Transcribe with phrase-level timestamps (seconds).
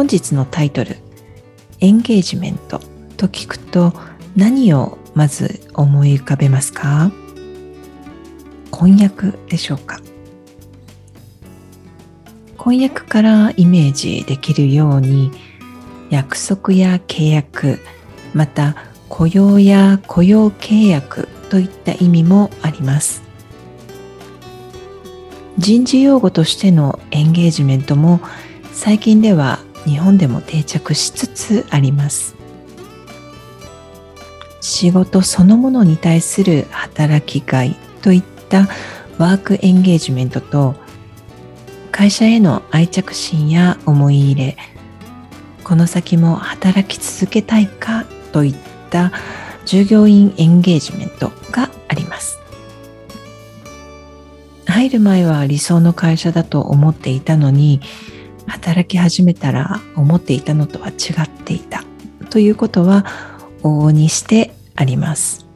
[0.00, 0.96] 本日のタイトル
[1.80, 2.80] エンゲージメント。
[3.18, 3.92] と聞くと
[4.34, 7.12] 何をまず思い浮かべますか？
[8.70, 10.00] 婚約でしょうか？
[12.56, 15.32] 婚約からイメージできるように
[16.08, 17.80] 約束や契約
[18.32, 18.76] また
[19.10, 23.22] 雇用や雇用契約といった意味もあります。
[25.58, 28.20] 人事用語としてのエンゲージメントも
[28.72, 29.58] 最近では
[29.90, 32.36] 日本でも定着しつつあります。
[34.60, 38.68] 仕事そのものに対する働きがいといった
[39.18, 40.76] ワークエンゲージメントと
[41.90, 44.56] 会社への愛着心や思い入れ
[45.64, 48.54] この先も働き続けたいかといっ
[48.90, 49.12] た
[49.64, 52.38] 従業員エンゲージメントがあります。
[54.66, 57.80] 入る前は理想の会社だと思っていたのに
[58.50, 61.84] 働き始めたら思っていたのとは違っていた。
[62.30, 63.06] ということは
[63.62, 65.46] 往々にしてあります。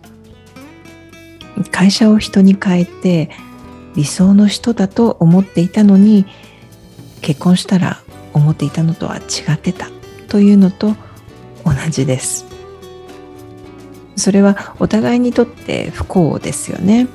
[1.70, 3.30] 会社を人に変えて
[3.94, 6.26] 理想の人だと思っていたのに
[7.20, 8.00] 結婚したら
[8.32, 9.88] 思っていたのとは違ってた。
[10.28, 10.96] というのと
[11.64, 12.46] 同じです。
[14.16, 17.08] それはお互いにとって不幸ですよね。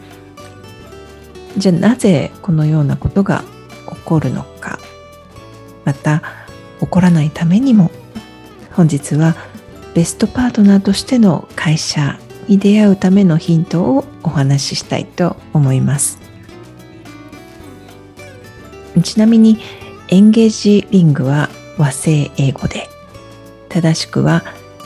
[1.57, 3.43] じゃあなぜこのようなことが
[3.89, 4.78] 起こるのか。
[5.85, 6.21] また
[6.79, 7.91] 起こらないためにも
[8.71, 9.35] 本日は
[9.93, 16.19] ベストパートナーとしての会社に出会うためのヒントをお話ししたいと思います。
[19.03, 19.59] ちなみに
[20.09, 22.89] エンゲージリングは和製英語で
[23.69, 24.43] 正しくは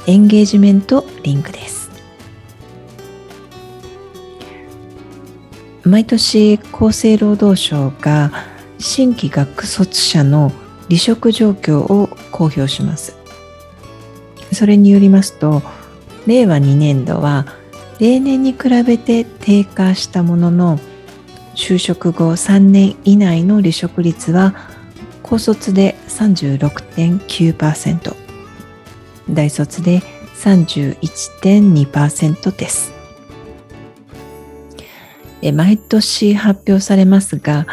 [0.08, 1.90] エンゲージメントリングです。
[5.84, 8.32] 毎年厚生労働省が
[8.80, 10.52] 新規学卒者の
[10.94, 13.16] 離職状況を公表します。
[14.52, 15.64] それによりますと、
[16.28, 17.48] 令和2年度は
[18.00, 20.80] 例年に比べて低下したものの、
[21.56, 24.54] 就職後3年以内の離職率は
[25.24, 28.16] 高卒で36.9%、
[29.32, 30.04] 大卒で
[30.36, 32.94] 31.2%です。
[35.56, 37.66] 毎年発表されますが、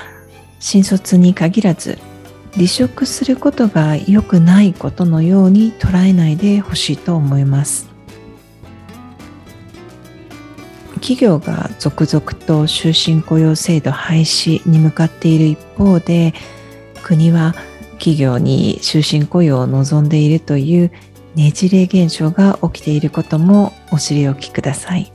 [0.58, 1.98] 新卒に限らず
[2.54, 7.88] 離職することが良くないことのように捉えないでほしいと思います。
[10.94, 16.34] 企業が続々と終身雇用制度廃止に向かっている一方で
[17.02, 17.54] 国は
[17.92, 20.92] 企業に終身雇用を望んでいるという
[21.34, 25.12] ねじれ現象が起きていることもお知りおきください。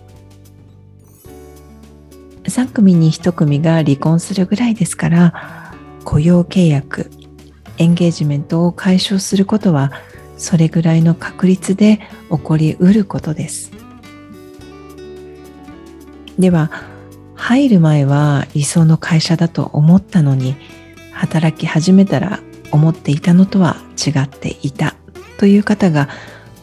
[2.44, 7.09] 3組に1組が離婚するぐらいですから雇用契約
[7.78, 9.91] エンゲージメントを解消することは
[10.38, 12.00] それぐらいの確率で
[12.30, 13.72] 起こりうることです。
[16.38, 16.72] では
[17.36, 20.56] 入る前は理想の会社だと思ったのに
[21.12, 22.40] 働き始めたら
[22.72, 24.96] 思っていたのとは違っていた
[25.38, 26.09] という方が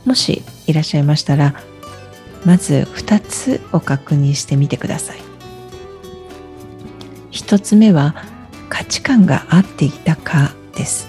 [0.04, 1.54] もしいらっしゃいましたら
[2.44, 5.18] まず2つお確認してみてください。
[7.30, 8.14] 1つ目は
[8.68, 11.08] 価値観が合っていたかです。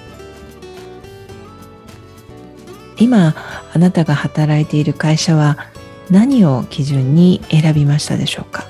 [2.98, 3.36] 今
[3.74, 5.58] あなたが働いている会社は
[6.10, 8.68] 何を基準に選びましたでしょうか？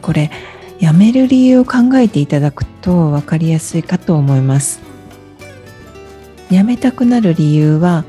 [0.00, 0.30] これ
[0.80, 4.80] 辞める理由を考えていただくと分かりやすいかと思います。
[6.50, 8.04] 辞めたくなる理由は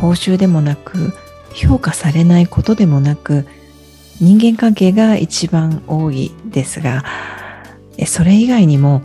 [0.00, 1.12] 報酬でもなく
[1.54, 3.46] 評価されないことでもなく
[4.20, 7.04] 人間関係が一番多いですが
[8.06, 9.02] それ以外にも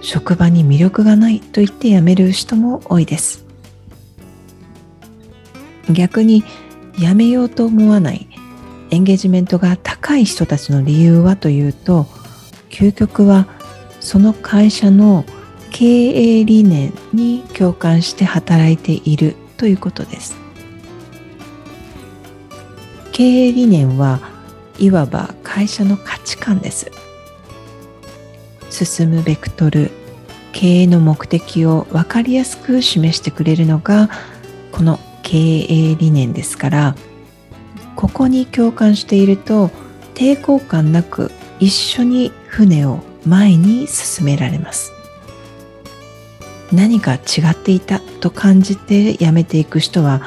[0.00, 3.44] 職場に魅力がないと言って辞める人も多いです。
[5.90, 6.44] 逆に
[6.98, 8.28] 辞めようと思わない
[8.90, 12.06] エンゲージメントが高い人たちの理由はというと
[12.70, 13.46] 究極は
[14.00, 15.24] その会社の
[15.70, 20.36] 経営理念に共感して働いているということです。
[23.12, 24.20] 経営理念は
[24.78, 26.90] いわば会社の価値観です。
[28.84, 29.90] 進むベクトル
[30.52, 34.10] 経営の目的を分かりやすく示してくれるのが
[34.70, 36.94] この経営理念ですから
[37.94, 39.68] ここに共感していると
[40.14, 44.92] 抵抗感なく一緒に船を前に進められます。
[46.72, 47.18] 何か違
[47.52, 50.20] っていたと感じてやめていく人は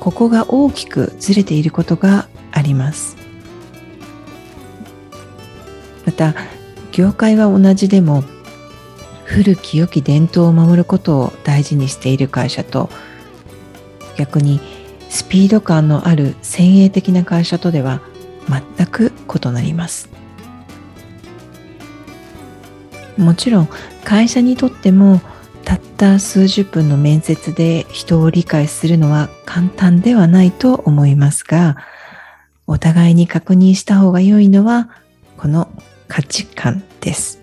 [0.00, 3.16] ここが大きくずれていることがあります。
[6.04, 6.34] また
[6.94, 8.22] 業界は同じでも
[9.24, 12.88] 古き良き伝統を守ることを大事にしている会社と
[14.16, 14.60] 逆に
[15.10, 18.00] スピード感のある先鋭的な会社とでは
[18.76, 20.08] 全く異なります。
[23.16, 23.68] もちろん
[24.04, 25.20] 会社にとっても
[25.64, 31.76] たった数十分の面接で人を理解するのは簡単ではないと思いますが
[32.66, 34.90] お互いに確認した方が良いのは
[35.36, 35.68] この
[36.08, 37.40] 価値観です。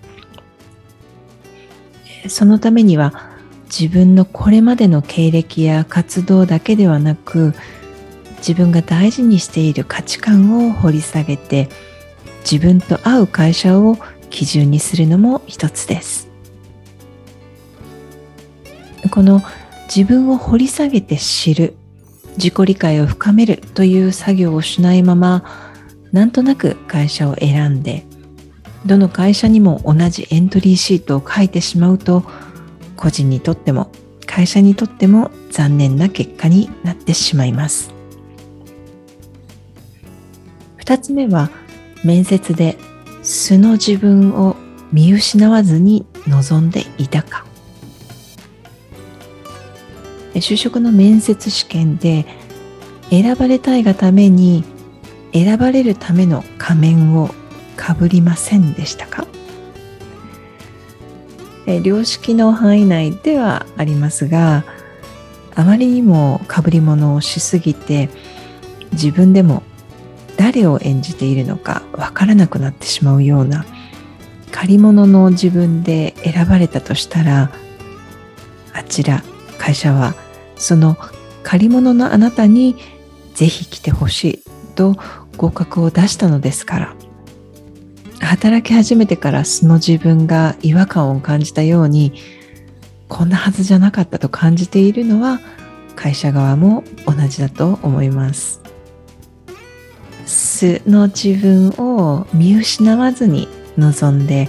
[2.28, 3.30] そのためには
[3.66, 7.54] 自分のこれまでの経歴や活動だけではなく
[8.38, 11.68] 自分が大事にしている価値観を掘り下げて
[12.42, 13.96] 自分と合う会社を
[14.30, 16.28] 基準にするのも一つです。
[19.10, 19.42] この
[19.94, 21.74] 自分を掘り下げて知る
[22.36, 25.44] 自己理解を深めるという作業をしないまま
[26.12, 28.06] なんとなく会社を選んで
[28.86, 32.24] どの会社にも同じエントリーシートを書いてしまうと
[32.96, 33.90] 個人にとっても
[34.26, 37.92] 会社にとっても残念な結果になってしまいます。
[40.78, 41.50] 2つ目は
[42.04, 42.76] 面接で
[43.22, 44.56] 素の自分を
[44.92, 47.44] 見失わずに望んでいたか。
[50.34, 52.26] 就職の面接試験で
[53.10, 54.64] 選ばれたいがために
[55.34, 57.30] 選ばれるための仮面を
[57.76, 59.26] かぶりませんでしたか？
[61.84, 64.64] 良識の範囲内ではありますが
[65.54, 68.08] あまりにもかぶり物をしすぎて
[68.92, 69.62] 自分でも
[70.36, 73.64] 誰を演じているのかわからなくなってしまうような
[74.50, 77.52] 借り物の自分で選ばれたとしたら
[78.72, 79.22] あちら
[79.58, 80.14] 会社は
[80.56, 80.96] その
[81.42, 82.76] 借り物のあなたに
[83.34, 84.96] ぜひ来てほしいと
[85.36, 86.96] 合格を出したのですから。
[88.32, 92.14] 働き始めてから素の自分が違和感を感じたように
[93.06, 95.38] こんなはずじゃなかったと感じているのは
[95.96, 98.62] 会社側も同じだと思います。
[100.24, 104.48] 素の自分を見失わずに臨んで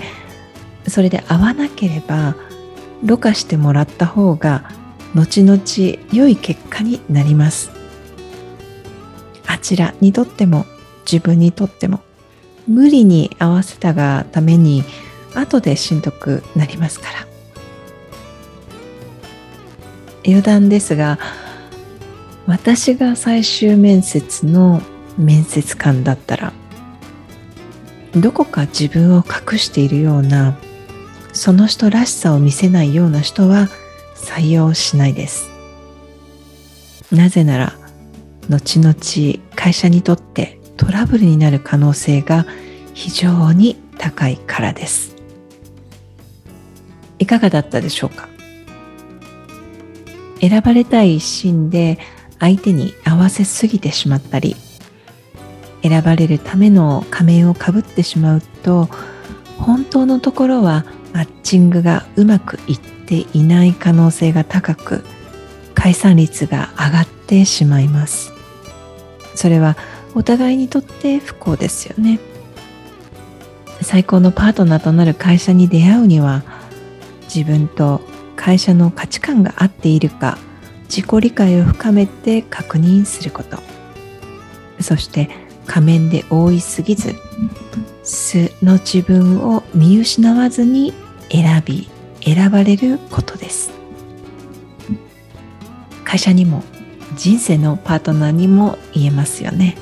[0.88, 2.38] それで合わなければ
[3.04, 4.72] ろ過してもらった方が
[5.14, 5.62] 後々
[6.14, 7.70] 良い結果になります。
[9.46, 10.66] あちらにとっても
[11.06, 12.00] 自分にとっても
[12.68, 14.84] 無理に合わせたがために
[15.36, 17.28] 後でしんどくなりますから。
[20.26, 21.20] 余談ですが
[22.48, 24.82] 私が最終面接の
[25.18, 26.54] 面接官だったら
[28.16, 30.58] どこか自分を隠しているような
[31.34, 33.70] その人らしさを見せないような人は
[34.16, 35.50] 採用しないです。
[37.12, 37.74] なぜなら
[38.50, 38.96] 後々
[39.56, 42.46] 会社にとってトラブルになる可能性が
[42.94, 45.16] 非常に高いからです。
[47.20, 48.28] いかがだったでしょうか？
[50.42, 52.00] 選ばれたい一心で
[52.40, 54.58] 相手に合わせすぎてしまったり
[55.82, 58.90] 選ばれるための仮面をかぶってしまうと
[59.58, 65.06] 本当のところはマッチングがうまくいっていない可能性が高く
[65.74, 68.34] 解散率が上がってしまいます。
[69.36, 69.78] それは
[70.16, 72.20] お互いにとって不幸ですよね。
[73.82, 76.44] 最高のパートナーとなる会社に出会うには
[77.24, 78.02] 自分と
[78.36, 80.38] 会社の価値観が合っているか
[80.84, 83.58] 自己理解を深めて確認すること。
[84.80, 85.30] そして
[85.66, 87.16] 仮面で覆いすぎず
[88.04, 90.94] 素の自分を見失わずに
[91.32, 91.90] 選び
[92.22, 93.72] 選ばれることです。
[96.04, 96.64] 会社にも
[97.16, 99.78] 人生のパートナーにも言えますよね。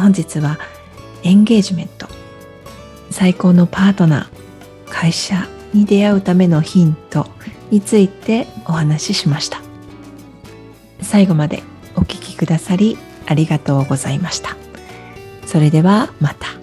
[0.00, 0.58] 本日は
[1.22, 2.08] エンゲージメント
[3.10, 7.26] 最高のパートナー会社に出会うためのヒント
[7.70, 9.60] についてお話ししました。
[11.02, 11.62] 最後まで
[11.96, 14.56] お聴きくださりありがとうございました。
[15.46, 16.59] それではまた。